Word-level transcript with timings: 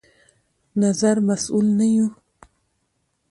نظر 0.81 1.15
مسوول 1.27 1.67
نه 1.77 1.85
يو 1.95 2.07